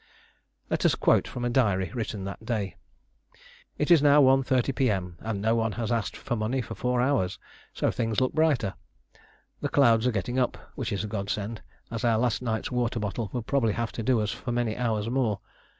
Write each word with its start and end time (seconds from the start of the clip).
Let 0.67 0.83
us 0.83 0.95
quote 0.95 1.27
from 1.27 1.45
a 1.45 1.49
diary 1.51 1.91
written 1.93 2.23
that 2.23 2.43
day. 2.43 2.75
"It 3.77 3.91
is 3.91 4.01
now 4.01 4.19
1.30 4.23 4.73
P.M., 4.73 5.17
and 5.19 5.39
no 5.39 5.53
one 5.53 5.73
has 5.73 5.91
asked 5.91 6.17
for 6.17 6.35
money 6.35 6.59
for 6.59 6.73
four 6.73 6.99
hours, 7.01 7.37
so 7.71 7.91
things 7.91 8.19
look 8.19 8.33
brighter. 8.33 8.73
The 9.59 9.69
clouds 9.69 10.07
are 10.07 10.11
getting 10.11 10.39
up, 10.39 10.57
which 10.73 10.91
is 10.91 11.03
a 11.03 11.07
godsend, 11.07 11.61
as 11.91 12.03
our 12.03 12.17
last 12.17 12.41
night's 12.41 12.71
water 12.71 12.99
bottle 12.99 13.29
will 13.31 13.43
probably 13.43 13.73
have 13.73 13.91
to 13.91 14.01
do 14.01 14.19
us 14.21 14.31
for 14.31 14.51
many 14.51 14.75
hours 14.75 15.07
more. 15.07 15.39